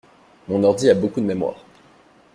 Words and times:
Mon 0.47 0.63
ordi 0.63 0.89
a 0.89 0.95
beaucoup 0.95 1.21
de 1.21 1.27
mémoire. 1.27 1.63